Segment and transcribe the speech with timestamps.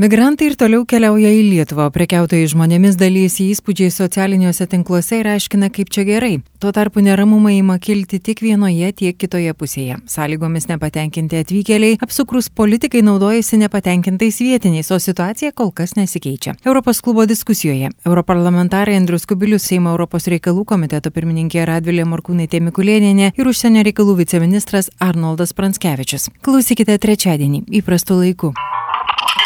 [0.00, 5.90] Migrantai ir toliau keliauja į Lietuvą, prekiautojai žmonėmis dalysi įspūdžiai socialiniuose tinkluose ir aiškina, kaip
[5.92, 6.38] čia gerai.
[6.56, 9.98] Tuo tarpu neramumai ima kilti tik vienoje, tiek kitoje pusėje.
[10.08, 16.56] Sąlygomis nepatenkinti atvykėliai, apsukrus politikai naudojasi nepatenkintais vietiniais, o situacija kol kas nesikeičia.
[16.64, 23.52] Europos klubo diskusijoje europarlamentarai Andrius Kubilius, Seimo Europos reikalų komiteto pirmininkė Radvilė Morkūnaitė Mikulėnienė ir
[23.52, 26.30] užsienio reikalų viceministras Arnoldas Pranskevičius.
[26.40, 28.56] Klausykite trečiadienį įprastu laiku.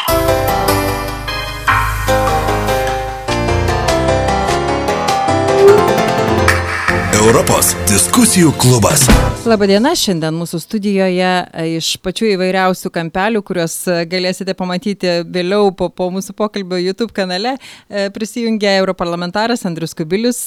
[0.07, 0.94] Thank you.
[7.25, 9.07] Europos diskusijų klubas.
[9.49, 15.89] Labadiena, šiandien mūsų studijoje e, iš pačių įvairiausių kampelių, kuriuos e, galėsite pamatyti vėliau po,
[15.89, 17.55] po mūsų pokalbio YouTube kanale,
[17.89, 20.43] e, prisijungia europarlamentaras Andrius Kubilius,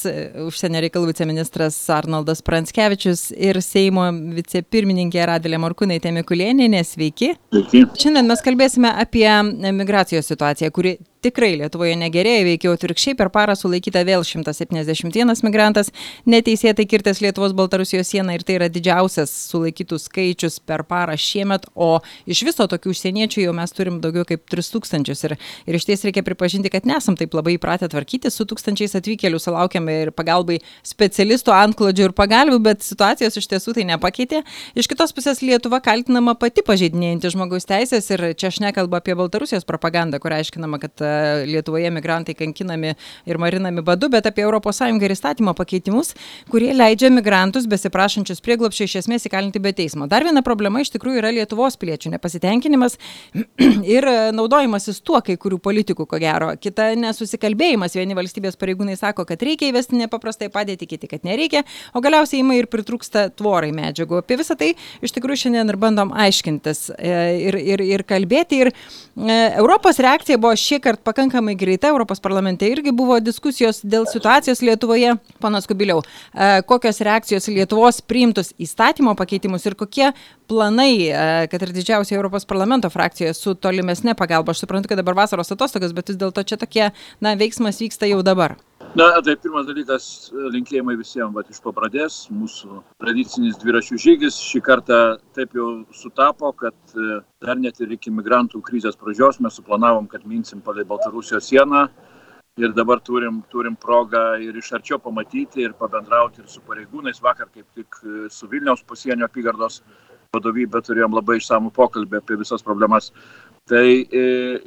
[0.46, 4.06] užsienio reikalų viceministras Arnoldas Pranskevičius ir Seimo
[4.38, 6.86] vicepirmininkė Radvilė Morkūnaitė Mikulėninė.
[6.86, 7.34] Sveiki.
[7.58, 7.88] Sveiki.
[7.98, 9.26] Šiandien mes kalbėsime apie
[9.74, 15.92] migracijos situaciją, kuri tikrai Lietuvoje negerėja, veikiau atvirkščiai per parą sulaikyta vėl 171 migrantas,
[16.30, 22.00] neteisėtai kirtęs Lietuvos Baltarusijos sieną ir tai yra didžiausias sulaikytų skaičius per parą šiemet, o
[22.30, 25.38] iš viso tokių užsieniečių jau mes turim daugiau kaip 3000 ir,
[25.68, 29.98] ir iš ties reikia pripažinti, kad nesam taip labai įpratę tvarkyti, su tūkstančiais atvykėlių sulaukėme
[30.06, 34.44] ir pagalbai specialistų, antklodžių ir pagalbių, bet situacijos iš tiesų tai nepakeitė.
[34.78, 39.68] Iš kitos pusės Lietuva kaltinama pati pažeidinėjanti žmogaus teisės ir čia aš nekalbu apie Baltarusijos
[39.68, 41.07] propagandą, kur aiškinama, kad
[41.48, 42.94] Lietuvoje migrantai kankinami
[43.28, 46.14] ir marinami badu, bet apie ES ir įstatymo pakeitimus,
[46.52, 50.08] kurie leidžia migrantus besiprašančius prieglopščio iš esmės įkalinti be teismo.
[50.08, 52.98] Dar viena problema iš tikrųjų yra Lietuvos piliečių nepasitenkinimas
[53.96, 56.52] ir naudojimasis tuo kai kurių politikų, ko gero.
[56.62, 61.64] Kita nesusikalbėjimas, vieni valstybės pareigūnai sako, kad reikia įvesti nepaprastai padėti, kiti, kad nereikia,
[61.94, 64.22] o galiausiai ima ir pritrūksta tvorai medžiagų.
[64.24, 67.14] Apie visą tai iš tikrųjų šiandien ir bandom aiškintis e,
[67.48, 68.62] ir, ir, ir kalbėti.
[68.64, 74.08] Ir e, Europos reakcija buvo šį kartą pakankamai greita, Europos parlamente irgi buvo diskusijos dėl
[74.10, 75.16] situacijos Lietuvoje.
[75.44, 76.04] Panas Kubiliau,
[76.34, 80.12] e, kokios reakcijos Lietuvos priimtus įstatymo pakeitimus ir kokie
[80.48, 84.52] planai, e, kad ir didžiausia Europos parlamento frakcijoje su tolimesnė pagalba.
[84.52, 86.90] Aš suprantu, kad dabar vasaros atostogas, bet vis dėlto čia tokie,
[87.22, 88.58] na, veiksmas vyksta jau dabar.
[88.98, 94.98] Na, tai pirmas dalykas, linkėjimai visiems, bet iš pabradės, mūsų tradicinis dviračių žygis šį kartą
[95.38, 100.26] taip jau sutapo, kad e, dar net ir iki migrantų krizės pradžios mes suplanavom, kad
[100.26, 101.84] minsim palei Baltarusijos sieną
[102.58, 107.22] ir dabar turim, turim progą ir iš arčiau pamatyti ir pabendrauti ir su pareigūnais.
[107.22, 109.84] Vakar kaip tik e, su Vilniaus pasienio apygardos
[110.34, 113.12] vadovybė turėjom labai išsamų pokalbį apie visas problemas.
[113.68, 114.22] Tai e,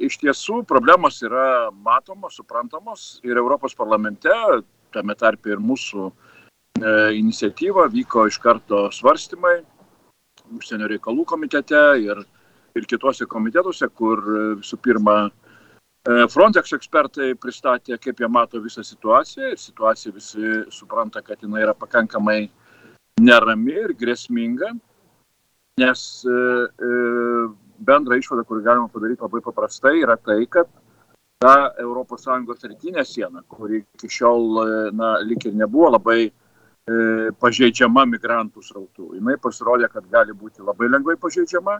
[0.05, 4.29] iš tiesų problemos yra matomos, suprantamos ir Europos parlamente,
[4.93, 9.55] tame tarp ir mūsų e, iniciatyva, vyko iš karto svarstymai
[10.53, 12.21] užsienio reikalų komitete ir,
[12.77, 15.23] ir kitose komitetuose, kur e, visų pirma
[16.01, 21.75] Frontex ekspertai pristatė, kaip jie mato visą situaciją ir situacija visi supranta, kad jinai yra
[21.77, 22.39] pakankamai
[23.21, 24.71] nerami ir grėsminga
[25.81, 26.01] nes
[27.87, 30.69] bendra išvada, kurį galima padaryti labai paprastai, yra tai, kad
[31.41, 36.31] ta ES rytinė siena, kuri iki šiol, e, na, lik ir nebuvo labai e,
[37.41, 41.79] pažeidžiama migrantų srautų, jinai pasirodė, kad gali būti labai lengvai pažeidžiama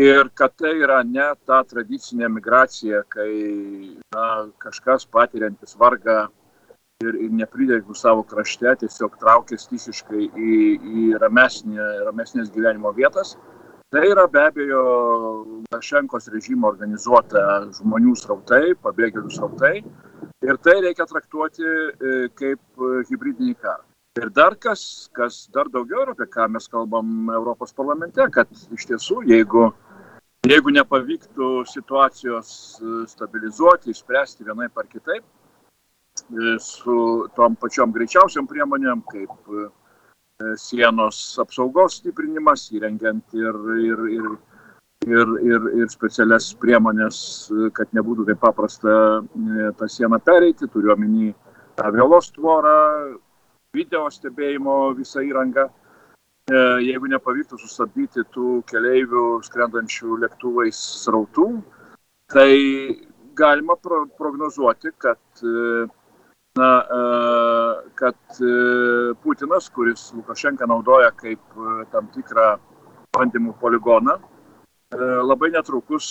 [0.00, 3.30] ir kad tai yra ne ta tradicinė migracija, kai
[4.14, 4.26] na,
[4.58, 6.26] kažkas patiriantis vargą
[7.04, 13.36] ir, ir nepridegų savo krašte, tiesiog traukė stichiškai į, į ramesnė, ramesnės gyvenimo vietas.
[13.90, 14.80] Tai yra be abejo
[15.46, 17.42] Lukašenkos režimo organizuota
[17.78, 19.80] žmonių srautai, pabėgėlių srautai.
[20.46, 23.82] Ir tai reikia traktuoti e, kaip hybridinį karą.
[24.20, 29.24] Ir dar kas, kas dar daugiau apie ką mes kalbam Europos parlamente, kad iš tiesų,
[29.30, 29.68] jeigu,
[30.46, 35.26] jeigu nepavyktų situacijos e, stabilizuoti, išspręsti vienaip ar kitaip,
[36.30, 39.66] E, su tom pačiom greičiausiam priemonėm, kaip e,
[40.60, 44.30] sienos apsaugos stiprinimas, įrengiant ir, ir, ir,
[45.08, 47.18] ir, ir, ir specialias priemonės,
[47.76, 51.32] kad nebūtų taip paprasta e, tą sieną pereiti, turiuomenį
[51.84, 52.78] aviolos tvorą,
[53.76, 55.68] video stebėjimo visą įrangą.
[56.50, 61.44] Jeigu nepavyktų sustabdyti tų keleivių skrendančių lėktuvais srautų,
[62.32, 62.50] tai
[63.38, 65.20] galima pro prognozuoti, kad
[66.56, 72.56] na, e, kad e, Putinas, kuris Lukašenka naudoja kaip e, tam tikrą
[73.16, 74.18] bandymų poligoną,
[75.22, 76.06] labai netrukus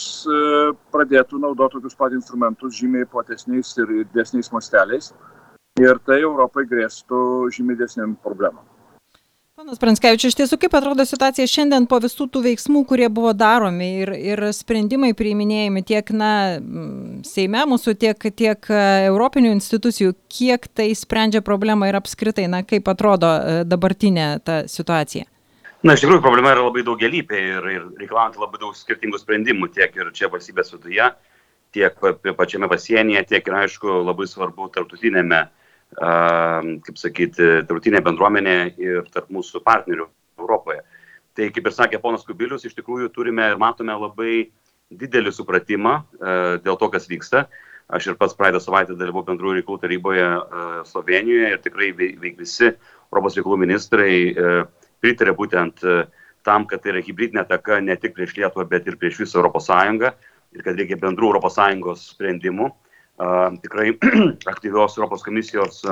[0.93, 5.09] pradėtų naudoti tokius pat instrumentus žymiai platesniais ir didesniais masteliais.
[5.83, 7.19] Ir tai Europai grėstų
[7.55, 8.68] žymiai didesniam problemam.
[9.59, 13.89] Panas Pranskevičius, iš tiesų, kaip atrodo situacija šiandien po visų tų veiksmų, kurie buvo daromi
[14.05, 16.29] ir, ir sprendimai priiminėjami tiek, na,
[17.27, 18.79] Seime mūsų, tiek, tiek e,
[19.09, 25.27] Europinių institucijų, kiek tai sprendžia problemą ir apskritai, na, kaip atrodo e, dabartinė ta situacija?
[25.83, 29.99] Na, iš tikrųjų, problema yra labai daugelįpė ir, ir reikalaujanti labai daug skirtingų sprendimų tiek
[29.99, 31.11] ir čia valstybės viduje,
[31.75, 31.99] tiek
[32.39, 35.49] pačiame pasienyje, tiek ir, aišku, labai svarbu tarptautinėme
[35.97, 40.05] kaip sakyti, tautinė bendruomenė ir tarp mūsų partnerių
[40.39, 40.83] Europoje.
[41.35, 44.49] Tai kaip ir sakė ponas Kubilius, iš tikrųjų turime ir matome labai
[44.89, 45.95] didelį supratimą
[46.65, 47.47] dėl to, kas vyksta.
[47.89, 50.25] Aš ir pats praeitą savaitę dalyvau bendrųjų reikalų taryboje
[50.85, 54.11] Slovenijoje ir tikrai veik visi Europos reikalų ministrai
[55.01, 55.81] pritarė būtent
[56.45, 59.69] tam, kad tai yra hybridinė ataka ne tik prieš Lietuvą, bet ir prieš visą ES
[60.53, 62.69] ir kad reikia bendrų ES sprendimų
[63.61, 63.97] tikrai
[64.53, 65.83] aktyvios Europos komisijos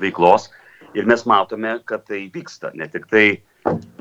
[0.00, 0.50] veiklos.
[0.94, 2.72] Ir mes matome, kad tai vyksta.
[2.74, 3.42] Ne tik tai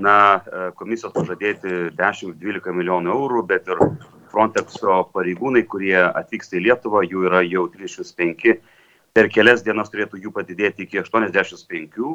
[0.02, 0.42] na,
[0.76, 3.80] komisijos pažadėti 10-12 milijonų eurų, bet ir
[4.32, 8.58] Frontexo pareigūnai, kurie atvyksta į Lietuvą, jų yra jau 35.
[9.12, 12.12] Per kelias dienas turėtų jų padidėti iki 85.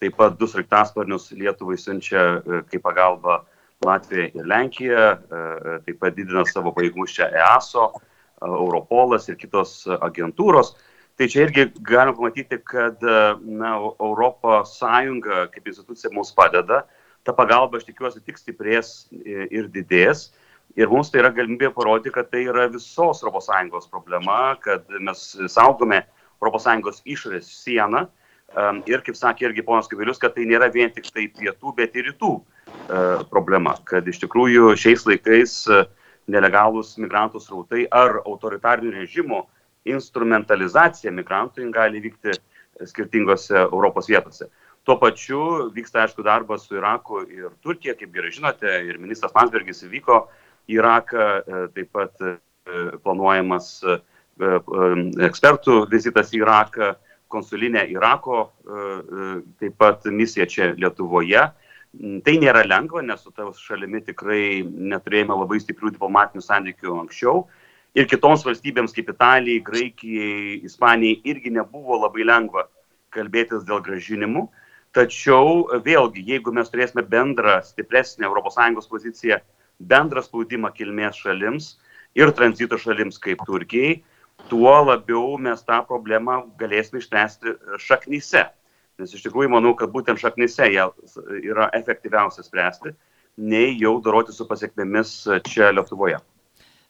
[0.00, 3.42] Taip pat du sraigtasparnius Lietuvai siunčia kaip pagalba
[3.84, 5.06] Latvija ir Lenkija,
[5.86, 7.90] taip pat didina savo pajėgumus čia EASO
[8.42, 10.74] Europolas ir kitos agentūros.
[11.14, 13.02] Tai čia irgi galima pamatyti, kad
[13.46, 16.82] na, Europos Sąjunga kaip institucija mums padeda.
[17.24, 20.32] Ta pagalba, aš tikiuosi, tik stiprės ir didės.
[20.74, 26.02] Ir mums tai yra galimybė parodyti, kad tai yra visos ES problema, kad mes saugome
[26.42, 28.08] ES išorės sieną.
[28.90, 32.10] Ir kaip sakė irgi ponas Kavilius, kad tai nėra vien tik tai pietų, bet ir
[32.10, 32.34] rytų
[33.30, 33.78] problema.
[33.86, 35.86] Kad iš tikrųjų šiais laikais uh,
[36.30, 39.42] nelegalūs migrantų srautai ar autoritarinių režimų
[39.94, 42.36] instrumentalizacija migrantų gali vykti
[42.88, 44.48] skirtingose Europos vietose.
[44.84, 49.80] Tuo pačiu vyksta, aišku, darbas su Iraku ir Turkija, kaip gerai žinote, ir ministras Mansbergis
[49.88, 50.26] vyko
[50.68, 52.34] į Iraką, e, taip pat e,
[53.04, 53.96] planuojamas e,
[55.24, 56.92] ekspertų vizitas į Iraką,
[57.32, 58.44] konsulinė Irako,
[59.58, 61.40] taip pat misija čia Lietuvoje.
[62.00, 67.44] Mm, tai nėra lengva, nes su ta šalimi tikrai neturėjome labai stiprių diplomatinių santykių anksčiau.
[67.94, 72.66] Ir kitoms valstybėms kaip Italijai, Graikijai, Ispanijai irgi nebuvo labai lengva
[73.14, 74.48] kalbėtis dėl gražinimų.
[74.94, 79.38] Tačiau vėlgi, jeigu mes turėsime bendrą, stipresnę ES poziciją,
[79.78, 81.76] bendrą spaudimą kilmės šalims
[82.14, 84.02] ir tranzito šalims kaip Turkijai,
[84.50, 88.48] tuo labiau mes tą problemą galėsime išspręsti šaknyse.
[89.00, 90.90] Nes iš tikrųjų manau, kad būtent šaknyse ją
[91.40, 92.94] yra efektyviausia spręsti,
[93.36, 95.16] nei jau doroti su pasiekmėmis
[95.48, 96.20] čia Lietuvoje.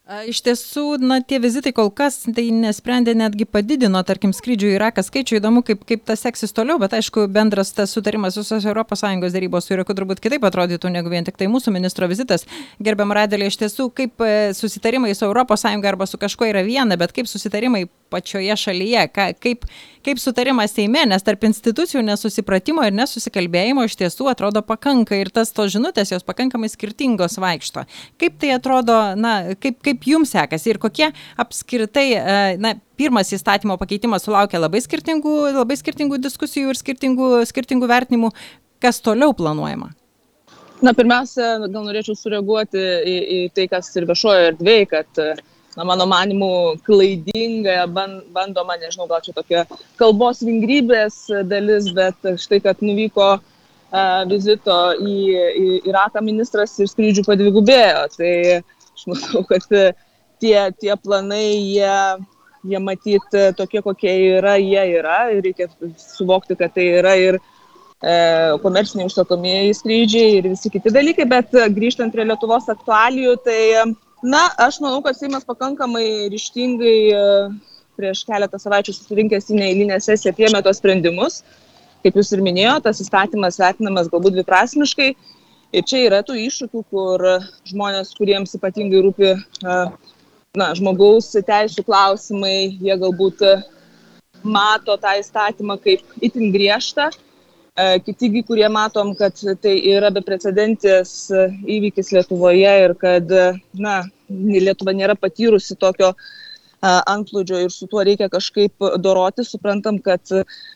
[0.04, 5.00] Iš tiesų, na, tie vizitai kol kas tai nesprendė, netgi padidino, tarkim, skrydžių į Iraką
[5.00, 5.38] skaičių.
[5.38, 9.72] Įdomu, kaip, kaip tas seksis toliau, bet aišku, bendras tas sutarimas visos ES darybos su
[9.72, 12.44] Iraku turbūt kitaip atrodytų negu vien tik tai mūsų ministro vizitas.
[12.76, 17.16] Gerbiam Radėlė, iš tiesų, kaip e, susitarimai su ES arba su kažkuo yra viena, bet
[17.16, 19.66] kaip susitarimai pačioje šalyje, ka, kaip,
[20.06, 25.52] kaip sutarimas Seime, nes tarp institucijų nesusipratimo ir nesusikalbėjimo iš tiesų atrodo pakanka ir tas
[25.56, 27.86] tos žinutės jos pakankamai skirtingos vaikšto.
[28.20, 33.78] Kaip tai atrodo, na, kaip, kaip jums sekasi ir kokie apskritai, e, na, pirmas įstatymo
[33.80, 38.32] pakeitimas sulaukė labai skirtingų, labai skirtingų diskusijų ir skirtingų, skirtingų vertinimų.
[38.84, 39.94] Kas toliau planuojama?
[40.84, 45.20] Na, pirmiausia, gal norėčiau sureaguoti į, į tai, kas ir viešojo erdvėje, kad,
[45.74, 46.50] na, mano manimu,
[46.86, 49.64] klaidinga, bandoma, nežinau, gal čia tokia
[50.00, 57.26] kalbos vingrybės dalis, bet štai, kad nuvyko uh, vizito į, į Iraką ministras ir skrydžių
[57.26, 58.06] padvigubėjo.
[58.14, 58.32] Tai
[58.94, 59.66] Aš manau, kad
[60.40, 61.96] tie, tie planai, jie,
[62.70, 68.14] jie matyt tokie, kokie yra, jie yra ir reikia suvokti, kad tai yra ir e,
[68.62, 73.60] komerciniai užsakomieji skrydžiai ir visi kiti dalykai, bet grįžtant prie Lietuvos aktualijų, tai,
[74.24, 76.96] na, aš manau, kad Seimas pakankamai ryštingai
[77.94, 81.42] prieš keletą savaičių susirinkęs į neįlinę sesiją priemė tos sprendimus.
[82.04, 85.12] Kaip jūs ir minėjote, tas įstatymas vertinamas galbūt dviprasmiškai
[85.74, 87.22] Ir čia yra tų iššūkių, kur
[87.66, 89.32] žmonės, kuriems ypatingai rūpi
[89.64, 93.42] na, žmogaus teisų klausimai, jie galbūt
[94.46, 97.08] mato tą įstatymą kaip itin griežtą.
[98.06, 103.34] Kitigi, kurie matom, kad tai yra beprecedentis įvykis Lietuvoje ir kad
[103.74, 103.96] na,
[104.28, 106.14] Lietuva nėra patyrusi tokio
[106.84, 110.20] antplūdžio ir su tuo reikia kažkaip doroti, suprantam, kad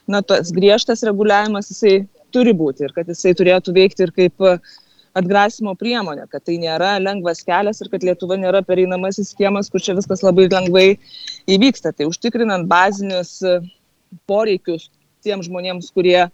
[0.09, 1.97] na, tas griežtas reguliavimas jisai
[2.33, 4.47] turi būti ir kad jisai turėtų veikti ir kaip
[5.19, 9.97] atgrasimo priemonė, kad tai nėra lengvas kelias ir kad Lietuva nėra pereinamasis kiemas, kur čia
[9.99, 10.87] viskas labai lengvai
[11.51, 11.93] įvyksta.
[11.97, 13.41] Tai užtikrinant bazinius
[14.29, 14.89] poreikius
[15.25, 16.29] tiem žmonėms, kurie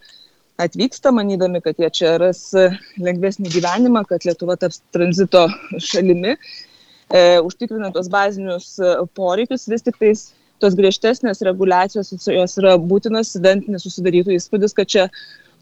[0.61, 2.45] atvyksta, manydami, kad jie čia ras
[3.01, 5.47] lengvesnį gyvenimą, kad Lietuva taps tranzito
[5.83, 6.37] šalimi,
[7.45, 8.75] užtikrinant tos bazinius
[9.17, 10.25] poreikius, vis tik tais
[10.63, 15.09] tos griežtesnės reguliacijos, jos yra būtinas, idant nesusidarytų įspūdis, kad čia,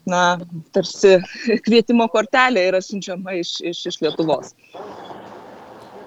[0.09, 0.23] na,
[0.75, 1.17] tarsi
[1.65, 4.53] kvietimo kortelė yra siunčiama iš, iš, iš Lietuvos.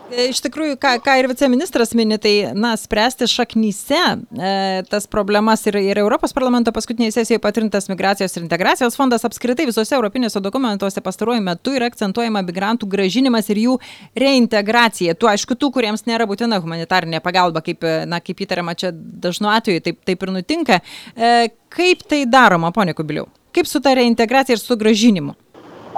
[0.06, 4.50] E, iš tikrųjų, ką, ką ir viceministras mini, tai, na, spręsti šaknyse e,
[4.86, 9.96] tas problemas ir, ir Europos parlamento paskutinėje sesijoje patrintas migracijos ir integracijos fondas apskritai visose
[9.98, 13.78] europinėse dokumentuose pastaruoju metu yra akcentuojama migrantų gražinimas ir jų
[14.22, 15.16] reintegracija.
[15.18, 19.82] Tu, aišku, tų, kuriems nėra būtina humanitarinė pagalba, kaip, na, kaip įtariama čia dažnu atveju,
[19.88, 20.78] taip, taip ir nutinka.
[21.16, 21.34] E,
[21.74, 23.26] kaip tai daroma, ponė Kubiliau?
[23.56, 25.34] Kaip su ta reintegracija ir su gražinimu?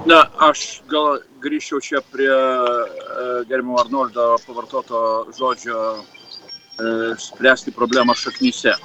[0.06, 5.00] Na, aš gal grįžčiau čia prie e, gerimo Arnoldo pavartoto
[5.34, 6.02] žodžio e,
[7.18, 8.76] spręsti problemą šaknyse.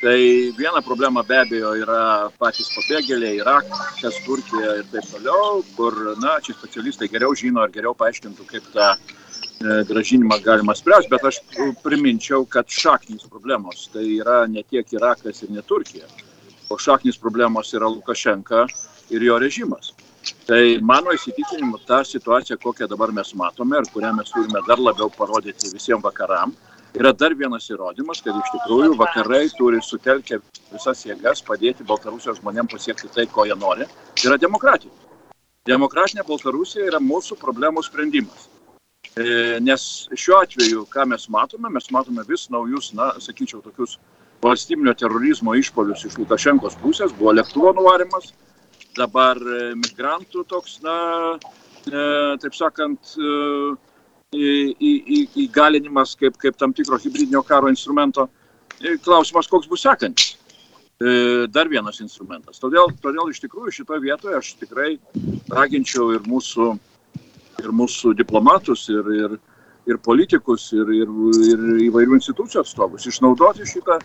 [0.00, 0.18] Tai
[0.58, 2.00] viena problema be abejo yra
[2.38, 7.94] patys pabėgėliai, Irakas, Turkija ir taip toliau, kur, na, čia specialistai geriau žino ir geriau
[7.98, 8.98] paaiškintų, kaip tą e,
[9.90, 11.40] gražinimą galima spręsti, bet aš
[11.84, 16.10] priminčiau, kad šaknys problemos tai yra ne tiek Irakas ir ne Turkija,
[16.70, 18.66] o šaknys problemos yra Lukašenka
[19.14, 19.94] ir jo režimas.
[20.48, 25.10] Tai mano įsitikinimu, ta situacija, kokią dabar mes matome ir kurią mes turime dar labiau
[25.12, 26.54] parodyti visiems vakaram,
[26.96, 30.40] yra dar vienas įrodymas, kad iš tikrųjų vakarai turi sutelkę
[30.72, 33.88] visas jėgas padėti Baltarusijos žmonėms pasiekti tai, ko jie nori.
[34.14, 34.92] Tai yra demokratija.
[35.68, 38.48] Demokratinė Baltarusija yra mūsų problemų sprendimas.
[39.18, 39.82] E, nes
[40.16, 43.98] šiuo atveju, ką mes matome, mes matome vis naujus, na, sakyčiau, tokius
[44.42, 48.30] valstybinio terorizmo išpolius iš Lukašenkos pusės, buvo lėktuvo nuvarimas,
[48.98, 50.96] dabar e, migrantų toks, na,
[51.86, 52.02] e,
[52.42, 54.48] taip sakant, e,
[55.44, 58.28] įgalinimas kaip, kaip tam tikro hybridinio karo instrumento.
[59.02, 60.34] Klausimas, koks bus sekantis.
[61.54, 62.58] Dar vienas instrumentas.
[62.60, 64.90] Todėl, todėl iš tikrųjų šitoje vietoje aš tikrai
[65.54, 66.66] raginčiau ir mūsų,
[67.62, 69.36] ir mūsų diplomatus, ir, ir,
[69.88, 71.14] ir politikus, ir, ir,
[71.48, 73.96] ir įvairių institucijų atstovus išnaudoti šitą,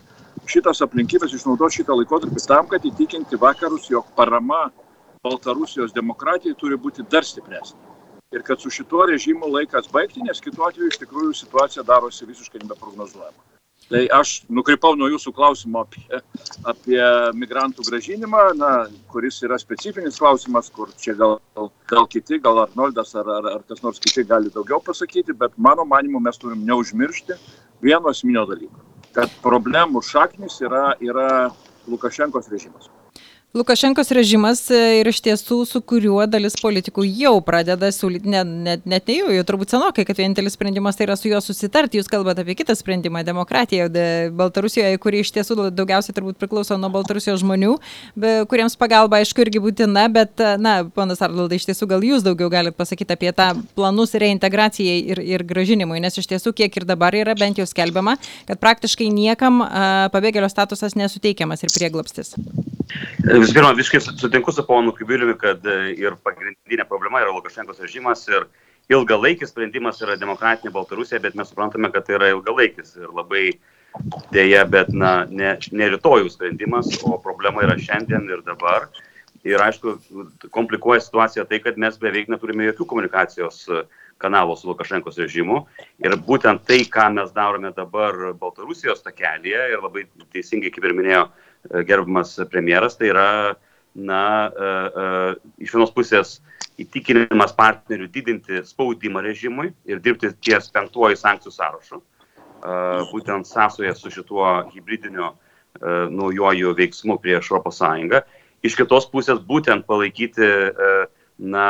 [0.50, 4.70] šitas aplinkybės, išnaudoti šitą laikotarpį tam, kad įtikinti vakarus, jog parama
[5.24, 7.80] Baltarusijos demokratijai turi būti dar stipresnė.
[8.34, 12.62] Ir kad su šituo režimu laikas baigti, nes kitu atveju iš tikrųjų situacija darosi visiškai
[12.64, 13.44] nebeprognozuojama.
[13.88, 16.20] Tai aš nukrypau nuo jūsų klausimo apie,
[16.70, 17.00] apie
[17.36, 18.70] migrantų gražinimą, na,
[19.12, 21.36] kuris yra specifinis klausimas, kur čia gal,
[21.90, 25.84] gal kiti, gal Arnoldas ar, ar, ar kas nors kiti gali daugiau pasakyti, bet mano
[25.88, 27.36] manimu mes turim neužmiršti
[27.84, 28.80] vieno esminio dalyko,
[29.12, 31.30] kad problemų šaknis yra, yra
[31.84, 32.88] Lukašenkos režimas.
[33.54, 38.88] Lukašenkos režimas e, ir iš tiesų, su kuriuo dalis politikų jau pradeda siūlyti, net, net,
[38.90, 42.00] net ne jau, jau turbūt senokai, kad vienintelis sprendimas tai yra su juo susitarti.
[42.00, 43.86] Jūs kalbate apie kitą sprendimą- demokratiją
[44.34, 47.78] Baltarusijoje, kuri iš tiesų daugiausiai turbūt priklauso nuo Baltarusijos žmonių,
[48.18, 52.26] be, kuriems pagalba, aišku, irgi būtina, bet, e, na, ponas Arnoldai, iš tiesų gal jūs
[52.26, 56.90] daugiau galite pasakyti apie tą planus reintegracijai ir, ir gražinimui, nes iš tiesų kiek ir
[56.90, 58.18] dabar yra bent jau skelbiama,
[58.50, 62.34] kad praktiškai niekam a, pabėgėlio statusas nesuteikiamas ir prieglapstis.
[63.24, 68.26] Visų pirma, visiškai sutinku su ponu Kubiliumi, kad e, ir pagrindinė problema yra Lukašenkos režimas
[68.28, 68.46] ir
[68.92, 73.46] ilgalaikis sprendimas yra demokratinė Baltarusija, bet mes suprantame, kad tai yra ilgalaikis ir labai
[74.34, 78.90] dėja, bet na, ne, ne rytojų sprendimas, o problema yra šiandien ir dabar.
[79.44, 79.98] Ir aišku,
[80.54, 83.66] komplikuoja situaciją tai, kad mes beveik neturime jokių komunikacijos
[84.22, 85.64] kanalų su Lukašenkos režimu.
[86.00, 91.26] Ir būtent tai, ką mes darome dabar Baltarusijos takelėje ir labai teisingai, kaip ir minėjo
[91.72, 93.28] gerbiamas premjeras, tai yra
[93.94, 96.38] na, uh, uh, iš vienos pusės
[96.80, 102.00] įtikinimas partnerių didinti spaudimą režimui ir dirbti ties penktuoju sankcijų sąrašu,
[103.12, 105.28] būtent sąsoje su šituo hybridiniu
[106.10, 107.82] naujoju veiksmu prieš ES.
[108.64, 110.48] Iš kitos pusės būtent palaikyti
[111.38, 111.66] na,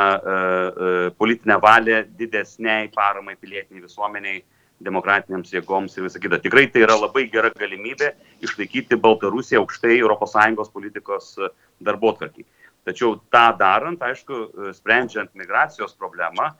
[1.18, 4.44] politinę valią didesniai paramai pilietiniai visuomeniai
[4.82, 6.40] demokratinėms jėgoms ir visą kitą.
[6.42, 8.10] Tikrai tai yra labai gera galimybė
[8.44, 11.50] išlaikyti Baltarusiją aukštai ES politikos e,
[11.80, 12.44] darbo tvarkį.
[12.84, 16.56] Tačiau tą darant, aišku, e, sprendžiant migracijos problemą e,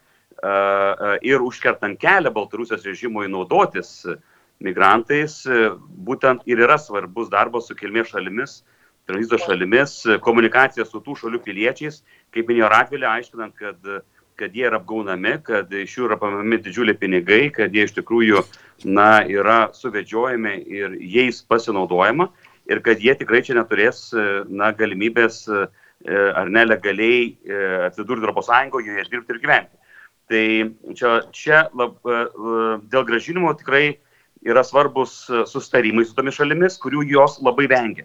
[1.26, 4.06] ir užkertant kelią Baltarusijos režimui naudotis
[4.62, 5.42] migrantais,
[6.06, 8.62] būtent ir yra svarbus darbas su kilmės šalimis,
[9.04, 11.98] tranzito šalimis, komunikacija su tų šalių piliečiais,
[12.32, 13.82] kaip minėjo Ratvilė, aiškinant, kad
[14.40, 18.42] kad jie yra apgaunami, kad iš jų yra pamami didžiuliai pinigai, kad jie iš tikrųjų
[18.84, 22.28] na, yra suvedžiojami ir jais pasinaudojama
[22.70, 24.08] ir kad jie tikrai čia neturės
[24.48, 25.44] na, galimybės
[26.04, 29.78] ar nelegaliai e, atsidurti Europos Sąjungoje, joje dirbti ir gyventi.
[30.28, 30.44] Tai
[30.96, 31.96] čia, čia lab,
[32.92, 33.98] dėl gražinimo tikrai
[34.44, 35.14] yra svarbus
[35.48, 38.04] sustarimai su tomis šalimis, kurių jos labai vengia.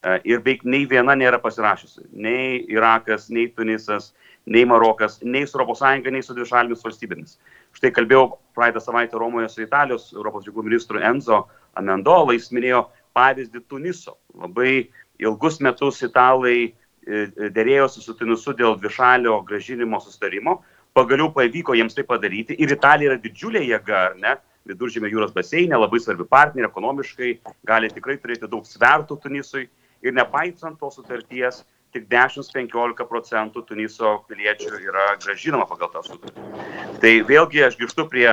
[0.00, 2.06] Ir beveik nei viena nėra pasirašysi.
[2.16, 4.14] Nei Irakas, nei Tunisas,
[4.46, 7.36] nei Marokas, nei su ES, nei su dvišalėmis valstybėmis.
[7.76, 11.42] Štai kalbėjau praeitą savaitę Romoje su Italijos Europos reikalų ministru Enzo
[11.76, 14.16] Amendola, jis minėjo pavyzdį Tuniso.
[14.40, 14.88] Labai
[15.20, 16.72] ilgus metus italai e,
[17.12, 20.62] e, dėrėjosi su Tunisu dėl dvišalio gražinimo sustarimo.
[20.96, 24.38] Pagaliau pavyko jiems tai padaryti ir Italija yra didžiulė jėga, ar ne?
[24.70, 27.30] Viduržėmė jūros baseinė, labai svarbi partnerė, ekonomiškai
[27.68, 29.68] gali tikrai turėti daug svertų Tunisui
[30.02, 31.62] ir nepaisant tos sutarties,
[31.94, 36.44] tik 10-15 procentų Tuniso piliečių yra gražinama pagal tą sutartį.
[37.02, 38.28] Tai vėlgi aš grįžtu prie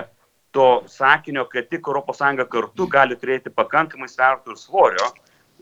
[0.56, 2.22] to sakinio, kad tik ES
[2.52, 5.10] kartu gali turėti pakankamai svertų ir svorio,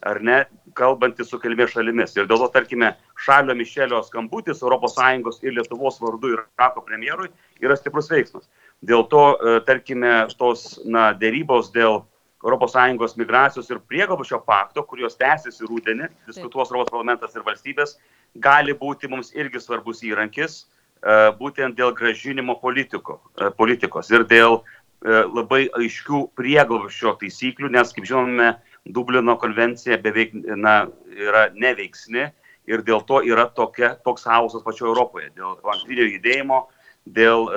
[0.05, 0.43] ar ne,
[0.77, 2.15] kalbantys su kelmė šalimis.
[2.17, 2.93] Ir dėl to, tarkime,
[3.25, 7.29] Šalio Mišelio skambutis ES ir Lietuvos vardu ir Irako premjerui
[7.61, 8.49] yra stiprus veiksmas.
[8.83, 12.03] Dėl to, e, tarkime, tos na, dėrybos dėl
[12.43, 17.97] ES migracijos ir prieglobščio pakto, kurios tęsiasi rūdienį, diskutuos Europos parlamentas ir valstybės,
[18.35, 20.65] gali būti mums irgi svarbus įrankis
[21.01, 27.93] e, būtent dėl gražinimo politiko, e, politikos ir dėl e, labai aiškių prieglobščio taisyklių, nes,
[27.93, 32.27] kaip žinome, Dublino konvencija beveik na, yra neveiksni
[32.69, 36.67] ir dėl to yra tokia, toks chaosas pačioje Europoje, dėl antrinio judėjimo,
[37.05, 37.47] dėl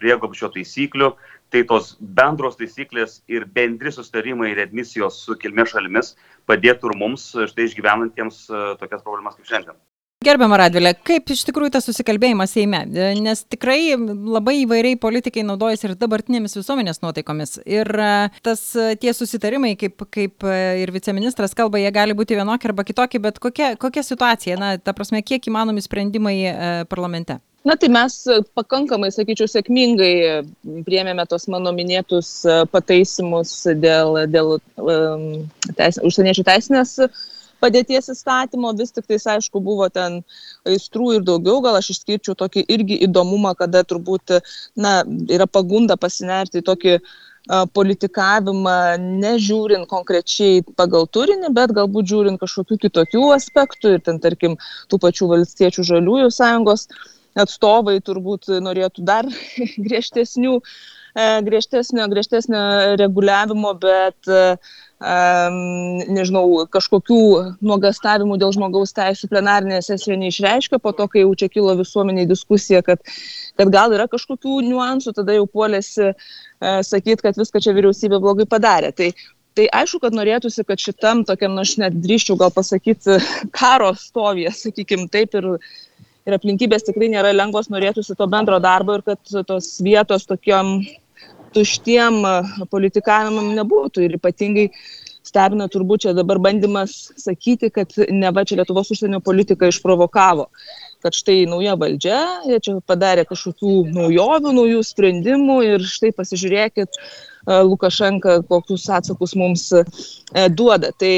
[0.00, 1.14] prieglobščio taisyklių
[1.54, 6.14] tai tos bendros taisyklės ir bendri sustarimai ir admisijos su kilmės šalimis
[6.50, 9.78] padėtų ir mums štai išgyvenantiems e, tokias problemas kaip šiandien.
[10.24, 15.90] Gerbiamą Radvilę, kaip iš tikrųjų tas susikalbėjimas Seime, e, nes tikrai labai įvairiai politikai naudojasi
[15.90, 17.58] ir dabartinėmis visuomenės nuotaikomis.
[17.68, 18.12] Ir e,
[18.46, 18.66] tas
[19.02, 20.48] tie susitarimai, kaip, kaip
[20.80, 24.96] ir viceministras kalba, jie gali būti vienokie arba kitokie, bet kokia, kokia situacija, na, ta
[24.96, 26.38] prasme, kiek įmanomi sprendimai
[26.90, 27.38] parlamente?
[27.64, 28.14] Na tai mes
[28.52, 30.42] pakankamai, sakyčiau, sėkmingai
[30.84, 34.58] priemėme tos mano minėtus e, pataisimus dėl, dėl
[35.78, 36.92] teis, užsieniečių teisinės
[37.64, 40.20] padėties įstatymo, vis tik tais, aišku, buvo ten
[40.68, 44.36] aistrų ir daugiau, gal aš išskirčiau tokį irgi įdomumą, kada turbūt,
[44.76, 44.98] na,
[45.32, 46.98] yra pagunda pasinerti į tokį
[47.76, 48.76] politikavimą,
[49.24, 54.60] nežiūrint konkrečiai pagal turinį, bet galbūt žiūrint kažkokių kitokių aspektų ir ten, tarkim,
[54.92, 59.28] tų pačių valstiečių žaliųjų sąjungos uh, atstovai turbūt norėtų dar
[59.86, 62.62] griežtesnių, e, griežtesnio, griežtesnio
[63.00, 65.58] reguliavimo, bet um,
[66.14, 67.20] nežinau, kažkokių
[67.64, 72.82] nuogastavimų dėl žmogaus teisų plenarinėje sesijoje neišreiškia, po to, kai jau čia kilo visuomeniai diskusija,
[72.86, 73.02] kad,
[73.58, 78.48] kad gal yra kažkokių niuansų, tada jau puolėsi uh, sakyti, kad viską čia vyriausybė blogai
[78.50, 78.94] padarė.
[78.94, 79.12] Tai
[79.54, 83.20] Tai aišku, kad norėtųsi, kad šitam tokiam, na, aš net drįščiau gal pasakyti,
[83.54, 85.46] karo stovėje, sakykime taip, ir
[86.24, 90.78] ir aplinkybės tikrai nėra lengvos, norėtųsi to bendro darbo ir kad tos vietos tokiam
[91.54, 92.22] tuštiem
[92.72, 94.06] politikavimam nebūtų.
[94.06, 94.70] Ir ypatingai
[95.24, 100.48] stebina turbūt čia dabar bandymas sakyti, kad ne va čia Lietuvos užsienio politika išprovokavo
[101.04, 106.96] kad štai nauja valdžia, jie čia padarė kažkokių naujovių, naujų sprendimų ir štai pasižiūrėkit,
[107.46, 109.68] Lukašenka kokius atsakus mums
[110.56, 110.92] duoda.
[110.98, 111.14] Tai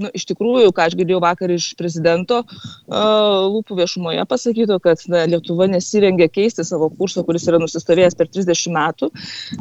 [0.00, 2.42] nu, iš tikrųjų, ką aš girdėjau vakar iš prezidento
[2.86, 8.76] lūpų viešumoje pasakyto, kad na, Lietuva nesirengia keisti savo kurso, kuris yra nusistovėjęs per 30
[8.76, 9.10] metų,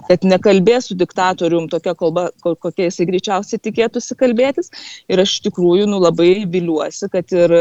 [0.09, 4.71] kad nekalbės su diktatorium tokia kalba, kokia jisai greičiausiai tikėtųsi kalbėtis.
[5.11, 7.55] Ir aš iš tikrųjų nu, labai viliuosi, kad ir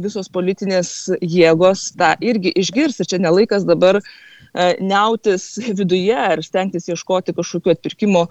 [0.00, 3.00] visos politinės jėgos tą irgi išgirs.
[3.02, 4.10] Ir čia nelaikas dabar uh,
[4.50, 5.44] E, niautis
[5.78, 8.24] viduje ir stengtis ieškoti kažkokiu atpirkimo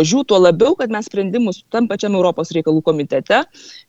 [0.00, 3.42] ožių, tuo labiau, kad mes sprendimus tam pačiam Europos reikalų komitete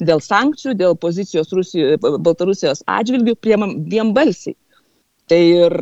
[0.03, 4.55] dėl sankcijų, dėl pozicijos Rusijos, Baltarusijos atžvilgių priemam vienbalsiai.
[5.27, 5.75] Tai ir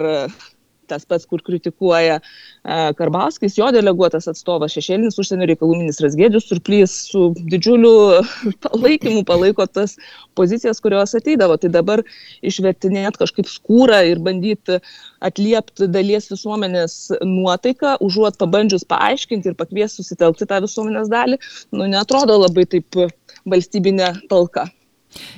[0.92, 6.96] tas pats, kur kritikuoja e, Karbauskis, jo deleguotas atstovas šešėlinis užsienio reikalų ministras Gėdžius Surplys
[7.12, 8.22] su didžiuliu
[8.66, 9.98] palaikymu palaiko tas
[10.38, 11.58] pozicijas, kurios ateidavo.
[11.62, 12.04] Tai dabar
[12.46, 14.82] išvertinėt kažkaip skūrą ir bandyti
[15.24, 21.42] atliepti dalies visuomenės nuotaiką, užuot pabandžius paaiškinti ir pakviesti susitelkti tą visuomenės dalį,
[21.78, 23.02] nu netrodo labai taip
[23.50, 24.68] valstybinė talka.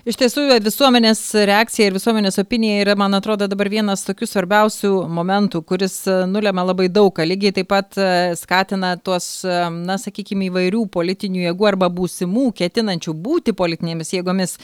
[0.05, 5.63] Iš tiesų, visuomenės reakcija ir visuomenės opinija yra, man atrodo, dabar vienas tokių svarbiausių momentų,
[5.65, 7.17] kuris e, nulėmė labai daug.
[7.23, 8.07] Lygiai taip pat e,
[8.37, 14.57] skatina tuos, e, na, sakykime, įvairių politinių jėgų arba būsimų, ketinančių būti politinėmis jėgomis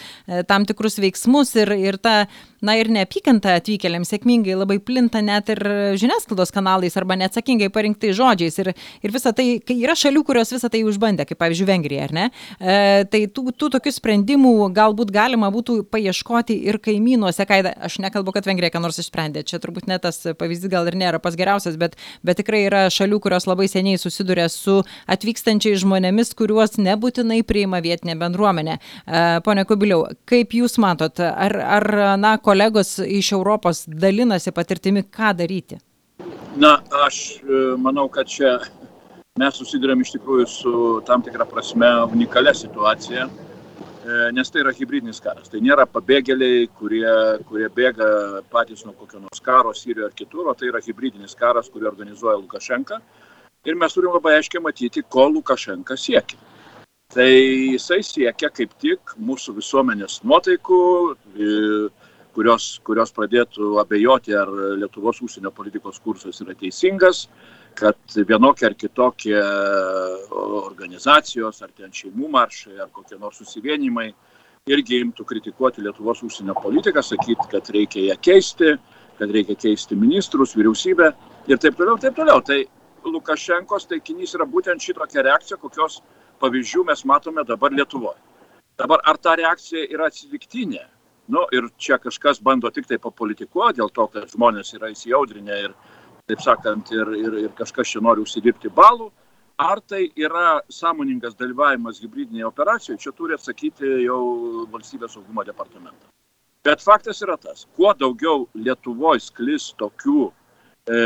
[0.50, 2.28] tam tikrus veiksmus ir, ir ta,
[2.66, 5.62] na, ir neapykanta atvykėliams sėkmingai labai plinta net ir
[6.00, 8.60] žiniasklaidos kanalais arba neatsakingai parinktai žodžiais.
[8.62, 12.16] Ir, ir visa tai, kai yra šalių, kurios visą tai užbandė, kaip pavyzdžiui Vengrija, ar
[12.16, 12.28] ne?
[12.60, 12.78] E,
[13.10, 18.34] tai tų, tų tokių sprendimų galbūt galbūt galima būtų paieškoti ir kaimynuose, ką aš nekalbu,
[18.34, 21.78] kad Vengrija ką nors išsprendė, čia turbūt net tas pavyzdys gal ir nėra pas geriausias,
[21.78, 27.80] bet, bet tikrai yra šalių, kurios labai seniai susiduria su atvykstančiais žmonėmis, kuriuos nebūtinai priima
[27.80, 28.80] vietinė bendruomenė.
[29.08, 35.32] E, pone Kubiliau, kaip Jūs matot, ar, ar na, kolegos iš Europos dalinasi patirtimi, ką
[35.40, 35.80] daryti?
[36.60, 38.58] Na, aš e, manau, kad čia
[39.40, 40.74] mes susidurėm iš tikrųjų su
[41.08, 43.30] tam tikrą prasme unikalia situacija,
[44.34, 45.50] nes tai yra hybridinis karas.
[45.52, 47.08] Tai nėra pabėgėliai, kurie,
[47.50, 48.10] kurie bėga
[48.52, 52.40] patys nuo kokio nors karo Sirijoje ar kitur, o tai yra hybridinis karas, kurį organizuoja
[52.40, 53.00] Lukašenka.
[53.68, 56.40] Ir mes turim labai aiškiai matyti, ko Lukašenka siekia.
[57.10, 60.82] Tai jisai siekia kaip tik mūsų visuomenės nuotaikų,
[62.38, 67.24] kurios, kurios pradėtų abejoti, ar Lietuvos užsienio politikos kursas yra teisingas,
[67.80, 69.40] kad vienokie ar kitokie
[70.60, 74.10] organizacijos, ar ten šeimų maršai, ar kokie nors susivienimai
[74.70, 78.74] irgi imtų kritikuoti Lietuvos užsienio politiką, sakyti, kad reikia ją keisti,
[79.20, 81.12] kad reikia keisti ministrus, vyriausybę
[81.48, 82.44] ir taip toliau, taip toliau.
[82.46, 82.60] Tai
[83.08, 86.02] Lukašenkos taikinys yra būtent šitokia reakcija, kokios
[86.44, 88.20] pavyzdžių mes matome dabar Lietuvoje.
[88.80, 90.86] Dabar ar ta reakcija yra atsitiktinė?
[91.30, 95.76] Nu, ir čia kažkas bando tik tai papolitikuoti dėl to, kad žmonės yra įsijaudrinę ir
[96.30, 99.10] taip sakant, ir, ir, ir kažkas čia nori užsidirbti balų.
[99.60, 104.22] Ar tai yra sąmoningas dalyvavimas hybridinėje operacijoje, čia turi atsakyti jau
[104.72, 106.08] valstybės saugumo departamentas.
[106.64, 110.30] Bet faktas yra tas, kuo daugiau Lietuvoje sklis tokių,
[110.88, 111.00] e,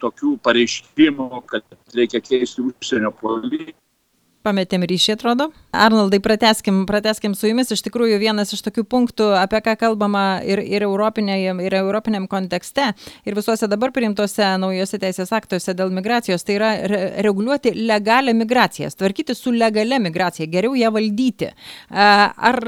[0.00, 3.76] tokių pareiškimų, kad reikia keisti užsienio politiką,
[4.44, 5.46] Pametėm ryšį, atrodo.
[5.72, 7.70] Arnoldai, prateskim, prateskim su jumis.
[7.72, 12.90] Iš tikrųjų, vienas iš tokių punktų, apie ką kalbama ir, ir, europinėje, ir europiniam kontekste,
[13.24, 18.92] ir visuose dabar priimtose naujose teisės aktuose dėl migracijos, tai yra re reguliuoti legalią migraciją,
[18.92, 21.48] tvarkyti su legalia migracija, geriau ją valdyti.
[21.88, 22.60] Ar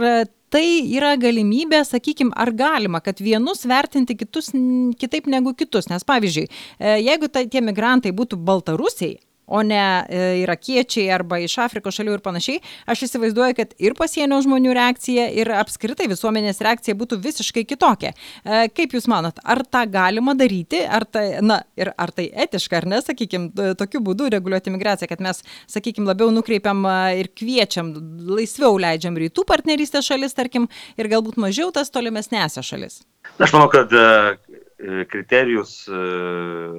[0.53, 0.65] tai
[0.97, 4.53] yra galimybė, sakykime, ar galima, kad vienus vertinti kitus
[5.01, 5.91] kitaip negu kitus.
[5.91, 6.47] Nes pavyzdžiui,
[6.79, 12.17] e, jeigu ta, tie migrantai būtų baltarusiai, o ne e, irakiečiai arba iš Afrikos šalių
[12.17, 17.67] ir panašiai, aš įsivaizduoju, kad ir pasienio žmonių reakcija, ir apskritai visuomenės reakcija būtų visiškai
[17.69, 18.13] kitokia.
[18.43, 22.81] E, kaip Jūs manot, ar tą galima daryti, ar tai, na, ir ar tai etiška,
[22.81, 27.95] ar ne, sakykime, tokiu būdu reguliuoti migraciją, kad mes, sakykime, labiau nukreipiam e, ir kviečiam,
[28.37, 33.05] laisviau leidžiam rytų partnerystės šalis, tarkim, ir galbūt mažiau tas tolimesnėse šalis?
[33.43, 33.93] Aš manau, kad
[35.09, 35.99] kriterijus e,